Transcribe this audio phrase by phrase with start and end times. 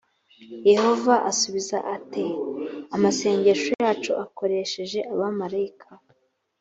[0.71, 2.23] yehova asubiza ate
[2.95, 5.89] amasengesho yacu akoresheje abamarayika